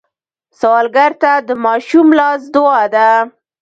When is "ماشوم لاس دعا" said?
1.65-2.81